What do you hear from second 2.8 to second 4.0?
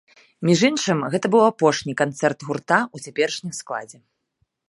ў цяперашнім складзе.